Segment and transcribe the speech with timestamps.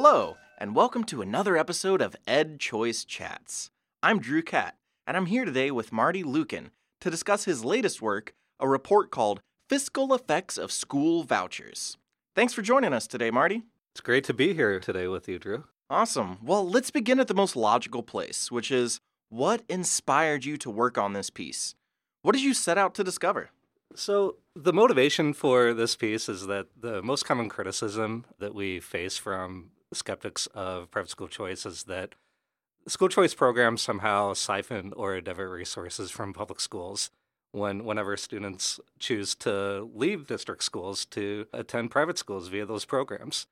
[0.00, 3.68] Hello, and welcome to another episode of Ed Choice Chats.
[4.00, 4.76] I'm Drew Catt,
[5.08, 9.40] and I'm here today with Marty Lueken to discuss his latest work, a report called
[9.68, 11.96] Fiscal Effects of School Vouchers.
[12.36, 13.64] Thanks for joining us today, Marty.
[13.90, 15.64] It's great to be here today with you, Drew.
[15.90, 16.38] Awesome.
[16.44, 20.96] Well, let's begin at the most logical place, which is what inspired you to work
[20.96, 21.74] on this piece?
[22.22, 23.50] What did you set out to discover?
[23.96, 29.18] So, the motivation for this piece is that the most common criticism that we face
[29.18, 32.14] from skeptics of private school choice is that
[32.86, 37.10] school choice programs somehow siphon or divert resources from public schools
[37.52, 43.46] when whenever students choose to leave district schools to attend private schools via those programs.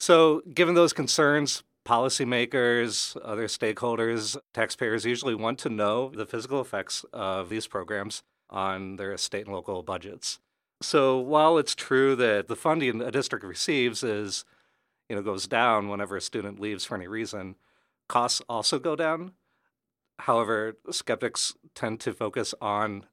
[0.00, 7.04] So, given those concerns, policymakers, other stakeholders, taxpayers usually want to know the fiscal effects
[7.12, 10.40] of these programs on their state and local budgets.
[10.82, 14.44] So while it's true that the funding a district receives is,
[15.08, 17.56] you know, goes down whenever a student leaves for any reason,
[18.08, 19.32] costs also go down.
[20.20, 23.06] However, skeptics tend to focus on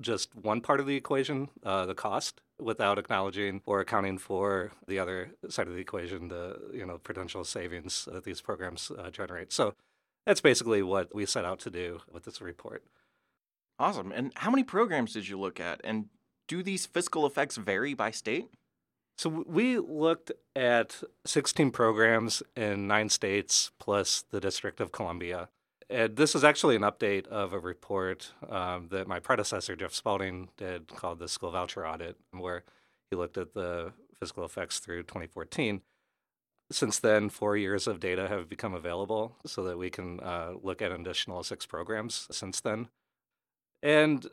[0.00, 4.98] just one part of the equation, uh, the cost, without acknowledging or accounting for the
[4.98, 9.52] other side of the equation, the you know potential savings that these programs uh, generate.
[9.52, 9.74] So
[10.26, 12.84] that's basically what we set out to do with this report.
[13.78, 14.12] Awesome.
[14.12, 15.80] And how many programs did you look at?
[15.84, 16.06] And
[16.48, 18.48] do these fiscal effects vary by state?
[19.18, 25.48] So we looked at 16 programs in nine states plus the District of Columbia.
[25.90, 30.50] And this is actually an update of a report um, that my predecessor, Jeff Spalding,
[30.56, 32.62] did called the School Voucher Audit, where
[33.10, 35.80] he looked at the fiscal effects through 2014.
[36.70, 40.80] Since then, four years of data have become available so that we can uh, look
[40.80, 42.88] at additional six programs since then.
[43.82, 44.28] And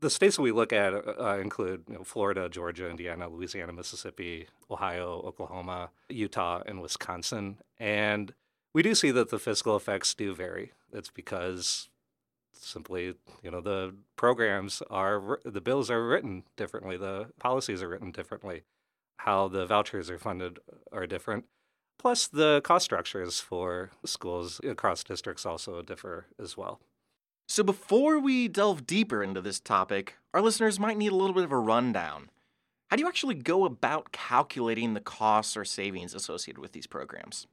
[0.00, 4.48] the states that we look at uh, include you know, Florida, Georgia, Indiana, Louisiana, Mississippi,
[4.70, 7.58] Ohio, Oklahoma, Utah, and Wisconsin.
[7.78, 8.34] And
[8.72, 10.72] we do see that the fiscal effects do vary.
[10.92, 11.88] It's because
[12.52, 18.10] simply, you know, the programs are, the bills are written differently, the policies are written
[18.10, 18.62] differently,
[19.18, 20.58] how the vouchers are funded
[20.92, 21.44] are different.
[21.98, 26.80] Plus, the cost structures for schools across districts also differ as well.
[27.50, 31.44] So, before we delve deeper into this topic, our listeners might need a little bit
[31.44, 32.28] of a rundown.
[32.90, 37.46] How do you actually go about calculating the costs or savings associated with these programs?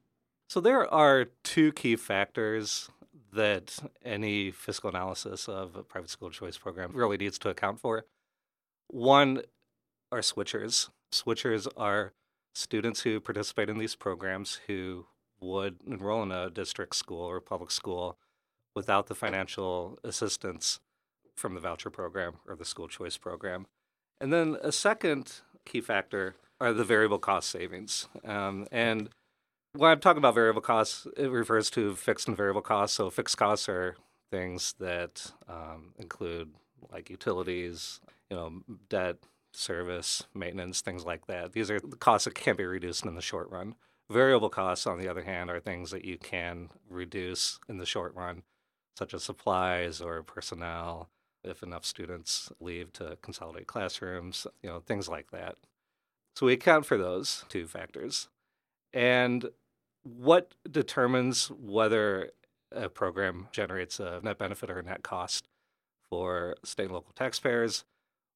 [0.50, 2.90] So, there are two key factors
[3.32, 8.04] that any fiscal analysis of a private school choice program really needs to account for.
[8.88, 9.40] One
[10.12, 10.90] are switchers.
[11.10, 12.12] Switchers are
[12.54, 15.06] students who participate in these programs who
[15.40, 18.18] would enroll in a district school or public school
[18.76, 20.78] without the financial assistance
[21.34, 23.66] from the voucher program or the school choice program.
[24.20, 28.06] And then a second key factor are the variable cost savings.
[28.24, 29.08] Um, and
[29.72, 32.96] when I'm talking about variable costs, it refers to fixed and variable costs.
[32.96, 33.96] So fixed costs are
[34.30, 36.52] things that um, include
[36.92, 38.00] like utilities,
[38.30, 39.16] you know, debt,
[39.52, 41.52] service, maintenance, things like that.
[41.52, 43.74] These are the costs that can't be reduced in the short run.
[44.10, 48.14] Variable costs, on the other hand, are things that you can reduce in the short
[48.14, 48.42] run
[48.96, 51.08] such as supplies or personnel,
[51.44, 55.56] if enough students leave to consolidate classrooms, you know, things like that.
[56.34, 58.28] So we account for those two factors.
[58.92, 59.50] And
[60.02, 62.30] what determines whether
[62.72, 65.48] a program generates a net benefit or a net cost
[66.10, 67.84] for state and local taxpayers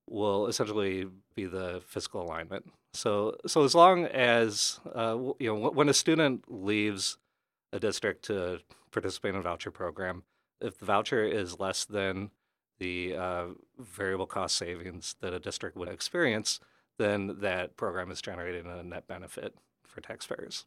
[0.09, 2.67] will essentially be the fiscal alignment.
[2.95, 7.17] So, so as long as uh, you know when a student leaves
[7.73, 8.61] a district to
[8.91, 10.25] participate in a voucher program,
[10.61, 12.31] if the voucher is less than
[12.79, 13.47] the uh,
[13.79, 16.61] variable cost savings that a district would experience,
[16.99, 19.55] then that program is generating a net benefit
[19.87, 20.67] for taxpayers.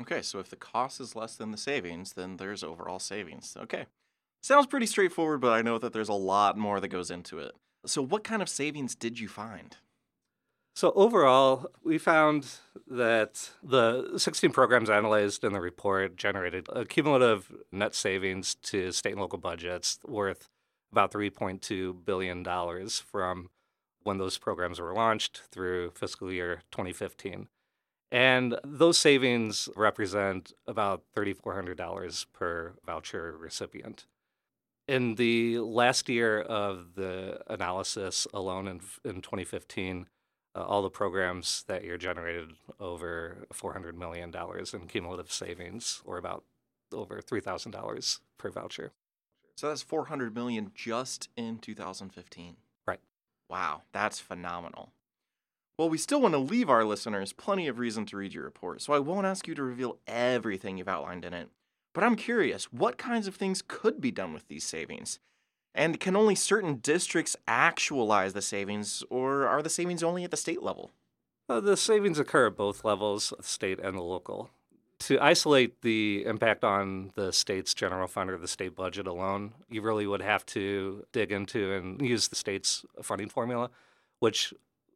[0.00, 3.56] Okay, so if the cost is less than the savings, then there's overall savings.
[3.58, 3.86] Okay.
[4.42, 7.52] Sounds pretty straightforward, but I know that there's a lot more that goes into it.
[7.84, 9.76] So, what kind of savings did you find?
[10.80, 12.46] So, overall, we found
[12.86, 19.12] that the 16 programs analyzed in the report generated a cumulative net savings to state
[19.12, 20.48] and local budgets worth
[20.90, 22.42] about $3.2 billion
[22.88, 23.50] from
[24.04, 27.48] when those programs were launched through fiscal year 2015.
[28.10, 34.06] And those savings represent about $3,400 per voucher recipient.
[34.88, 40.06] In the last year of the analysis alone in, in 2015,
[40.54, 44.32] uh, all the programs that year generated over $400 million
[44.72, 46.44] in cumulative savings, or about
[46.92, 48.92] over $3,000 per voucher.
[49.56, 52.56] So that's 400 million just in 2015.
[52.86, 53.00] Right.
[53.48, 54.92] Wow, that's phenomenal.
[55.78, 58.82] Well, we still want to leave our listeners plenty of reason to read your report,
[58.82, 61.48] so I won't ask you to reveal everything you've outlined in it.
[61.94, 65.18] But I'm curious, what kinds of things could be done with these savings?
[65.74, 70.36] And can only certain districts actualize the savings, or are the savings only at the
[70.36, 70.90] state level?
[71.48, 74.50] Uh, the savings occur at both levels, state and the local.
[75.00, 79.80] To isolate the impact on the state's general fund or the state budget alone, you
[79.80, 83.70] really would have to dig into and use the state's funding formula,
[84.18, 84.52] which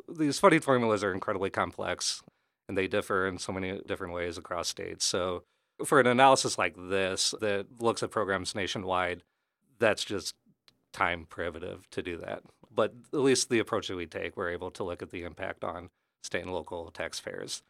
[0.08, 2.22] these funding formulas are incredibly complex
[2.68, 5.04] and they differ in so many different ways across states.
[5.04, 5.44] So,
[5.84, 9.22] for an analysis like this that looks at programs nationwide,
[9.78, 10.34] that's just
[10.94, 12.42] time prohibitive to do that.
[12.74, 15.62] But at least the approach that we take, we're able to look at the impact
[15.62, 15.90] on
[16.22, 17.62] state and local taxpayers.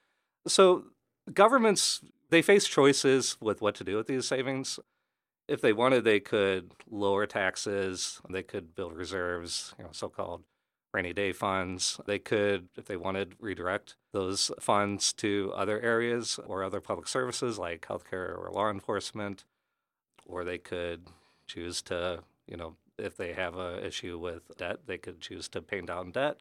[0.47, 0.85] So,
[1.33, 2.01] governments
[2.31, 4.79] they face choices with what to do with these savings.
[5.47, 8.21] If they wanted, they could lower taxes.
[8.29, 10.43] They could build reserves, you know, so-called
[10.93, 12.01] rainy day funds.
[12.07, 17.59] They could, if they wanted, redirect those funds to other areas or other public services
[17.59, 19.45] like healthcare or law enforcement,
[20.27, 21.09] or they could
[21.47, 25.63] choose to, you know, if they have a issue with debt, they could choose to
[25.63, 26.39] pay down debt.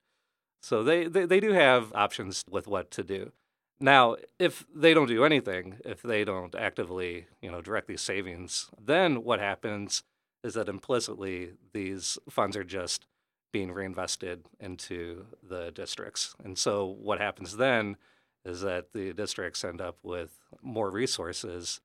[0.62, 3.32] So they, they, they do have options with what to do.
[3.80, 8.70] Now, if they don't do anything, if they don't actively, you know, direct these savings,
[8.80, 10.04] then what happens
[10.44, 13.08] is that implicitly these funds are just
[13.52, 16.36] being reinvested into the districts.
[16.44, 17.98] And so what happens then
[18.46, 21.82] is that the districts end up with more resources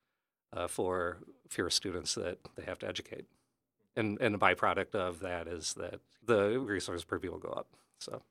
[0.53, 1.19] uh, for
[1.49, 3.27] fewer students that they have to educate.
[3.99, 7.67] And, and the byproduct of that is that the resources per pupil go up.
[7.99, 8.23] So,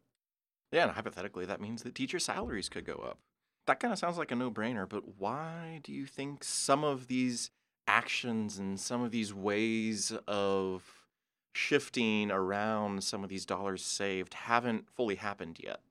[0.71, 3.17] yeah, and hypothetically, that means that teacher salaries could go up.
[3.65, 7.07] That kind of sounds like a no brainer, but why do you think some of
[7.07, 7.51] these
[7.85, 11.05] actions and some of these ways of
[11.53, 15.81] shifting around some of these dollars saved haven't fully happened yet?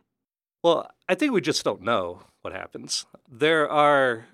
[0.62, 3.04] Well, I think we just don't know what happens.
[3.30, 4.26] There are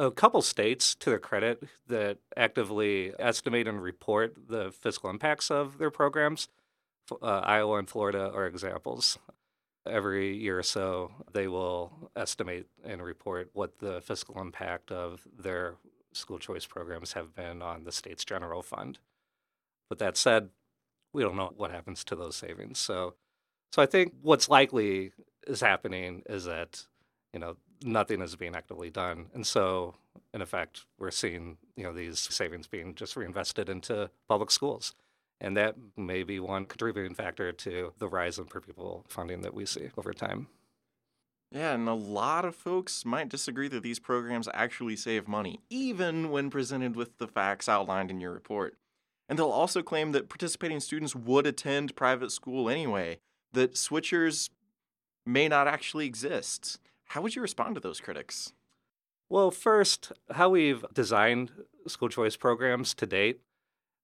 [0.00, 5.76] a couple states, to their credit, that actively estimate and report the fiscal impacts of
[5.76, 6.48] their programs.
[7.20, 9.18] Uh, Iowa and Florida are examples.
[9.86, 15.74] Every year or so, they will estimate and report what the fiscal impact of their
[16.12, 18.98] school choice programs have been on the state's general fund.
[19.90, 20.48] But that said,
[21.12, 22.78] we don't know what happens to those savings.
[22.78, 23.14] So,
[23.72, 25.12] so I think what's likely
[25.46, 26.86] is happening is that
[27.32, 29.94] you know nothing is being actively done, and so
[30.32, 34.94] in effect we're seeing you know these savings being just reinvested into public schools,
[35.40, 39.54] and that may be one contributing factor to the rise in per pupil funding that
[39.54, 40.48] we see over time.
[41.52, 46.30] Yeah, and a lot of folks might disagree that these programs actually save money, even
[46.30, 48.76] when presented with the facts outlined in your report.
[49.28, 53.18] And they'll also claim that participating students would attend private school anyway,
[53.52, 54.50] that switchers
[55.26, 56.78] may not actually exist.
[57.10, 58.52] How would you respond to those critics?
[59.28, 61.50] Well, first, how we've designed
[61.88, 63.40] school choice programs to date,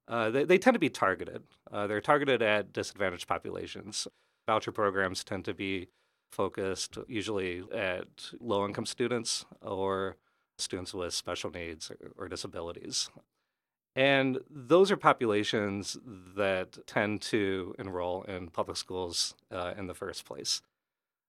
[0.09, 1.45] uh, they, they, tend to be targeted.
[1.71, 4.09] Uh, they're targeted at disadvantaged populations.
[4.49, 5.87] Voucher programs tend to be
[6.33, 8.09] focused usually at
[8.41, 10.17] low income students or
[10.59, 13.09] students with special needs or, disabilities.
[13.95, 15.97] And those are populations
[16.37, 20.61] that tend to enroll in public schools uh, in the first place.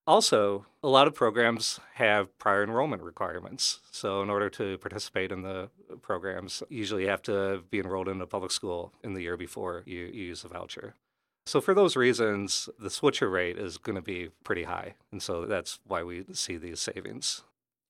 [0.08, 3.82] Also, a lot of programs have prior enrollment requirements.
[3.92, 5.70] So, in order to participate in the
[6.02, 9.84] programs, usually you have to be enrolled in a public school in the year before
[9.86, 10.96] you, you use a voucher.
[11.46, 14.96] So, for those reasons, the switcher rate is going to be pretty high.
[15.12, 17.44] And so that's why we see these savings.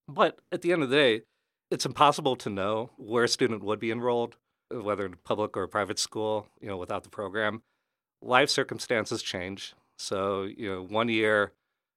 [0.07, 1.21] But at the end of the day,
[1.69, 4.37] it's impossible to know where a student would be enrolled
[4.69, 7.61] whether in public or private school, you know, without the program.
[8.21, 9.73] Life circumstances change.
[9.97, 11.53] So, you know, one year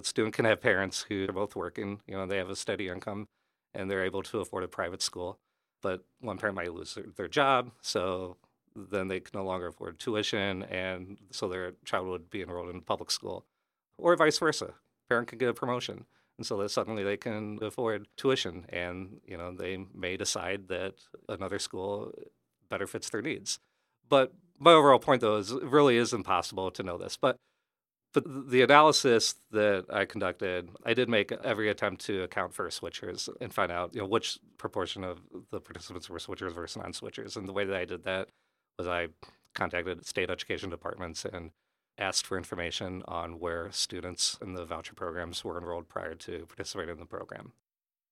[0.06, 3.26] student can have parents who are both working, you know, they have a steady income
[3.74, 5.38] and they're able to afford a private school.
[5.82, 8.36] But one parent might lose their, their job, so
[8.76, 12.82] then they can no longer afford tuition, and so their child would be enrolled in
[12.82, 13.46] public school.
[13.96, 14.74] Or vice versa.
[15.08, 16.04] Parent can get a promotion
[16.40, 20.94] and so that suddenly they can afford tuition and you know they may decide that
[21.28, 22.14] another school
[22.70, 23.58] better fits their needs.
[24.08, 27.18] But my overall point, though, is it really is impossible to know this.
[27.18, 27.36] But
[28.12, 33.28] but the analysis that I conducted, I did make every attempt to account for switchers
[33.40, 37.36] and find out, you know, which proportion of the participants were switchers versus non-switchers.
[37.36, 38.28] And the way that I did that
[38.78, 39.08] was I
[39.54, 41.50] contacted state education departments and
[41.98, 46.94] asked for information on where students in the voucher programs were enrolled prior to participating
[46.94, 47.52] in the program.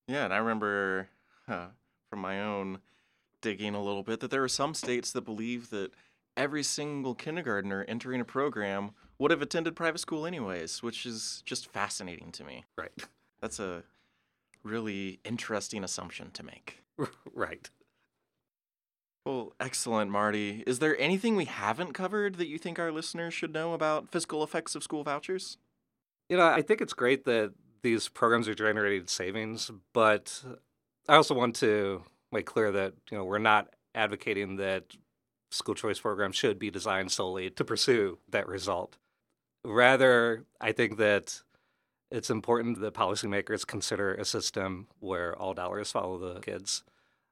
[0.07, 1.09] Yeah, and I remember
[1.47, 2.81] from my own
[3.41, 5.93] digging a little bit that there are some states that believe that
[6.39, 11.67] every single kindergartner entering a program would have attended private school anyways, which is just
[11.71, 12.65] fascinating to me.
[12.79, 12.93] Right.
[13.43, 13.83] That's a
[14.63, 16.85] really interesting assumption to make.
[17.35, 17.69] right.
[19.27, 20.63] Well, excellent, Marty.
[20.67, 24.43] Is there anything we haven't covered that you think our listeners should know about fiscal
[24.43, 25.59] effects of school vouchers?
[26.29, 27.53] You know, I think it's great that
[27.83, 30.43] these programs are generating savings, but
[31.09, 34.85] I also want to make clear that, you know, we're not advocating that
[35.51, 38.97] school choice programs should be designed solely to pursue that result.
[39.65, 41.43] Rather, I think that
[42.11, 46.83] it's important that policymakers consider a system where all dollars follow the kids.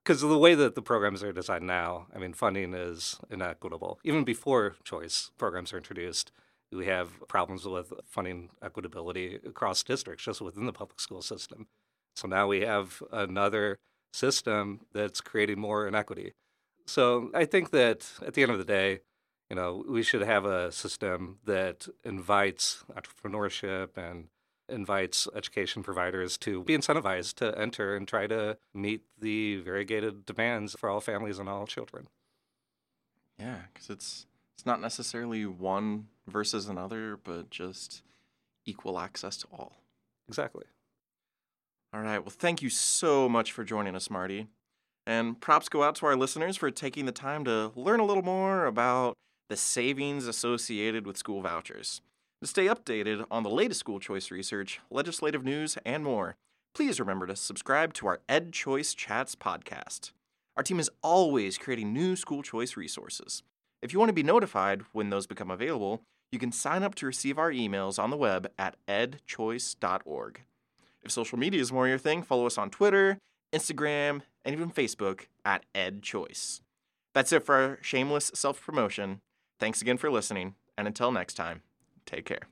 [0.04, 3.98] Because the way that the programs are designed now, I mean, funding is inequitable.
[4.04, 6.30] Even before choice programs are introduced,
[6.70, 11.66] we have problems with funding equitability across districts, just within the public school system.
[12.14, 13.78] So now we have another
[14.12, 16.34] system that's creating more inequity.
[16.86, 19.00] So I think that at the end of the day,
[19.50, 24.28] you know, we should have a system that invites entrepreneurship and
[24.68, 30.74] invites education providers to be incentivized to enter and try to meet the variegated demands
[30.78, 32.08] for all families and all children.
[33.38, 34.26] Yeah, because it's
[34.56, 38.02] it's not necessarily one versus another, but just
[38.64, 39.76] equal access to all.
[40.28, 40.64] Exactly.
[41.92, 42.18] All right.
[42.18, 44.48] Well, thank you so much for joining us, Marty.
[45.06, 48.24] And props go out to our listeners for taking the time to learn a little
[48.24, 49.14] more about
[49.48, 52.00] the savings associated with school vouchers.
[52.42, 56.34] To stay updated on the latest school choice research, legislative news, and more,
[56.74, 60.10] please remember to subscribe to our Ed Choice Chats podcast.
[60.56, 63.42] Our team is always creating new school choice resources.
[63.82, 67.06] If you want to be notified when those become available, you can sign up to
[67.06, 70.40] receive our emails on the web at edchoice.org.
[71.02, 73.18] If social media is more your thing, follow us on Twitter,
[73.52, 76.60] Instagram, and even Facebook at edchoice.
[77.14, 79.20] That's it for our shameless self promotion.
[79.58, 81.62] Thanks again for listening, and until next time,
[82.04, 82.48] take care.